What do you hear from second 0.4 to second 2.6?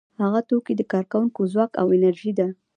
توکي د کارکوونکو ځواک او انرژي ده